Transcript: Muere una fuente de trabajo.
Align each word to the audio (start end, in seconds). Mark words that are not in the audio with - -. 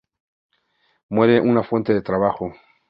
Muere 1.09 1.39
una 1.41 1.61
fuente 1.61 1.93
de 1.93 2.01
trabajo. 2.01 2.55